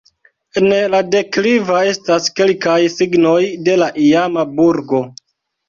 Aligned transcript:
En 0.61 0.69
la 0.93 1.01
dekliva 1.15 1.83
estas 1.91 2.31
kelkaj 2.41 2.79
signoj 2.95 3.37
de 3.69 3.79
la 3.85 3.93
iama 4.09 4.49
burgo. 4.59 5.07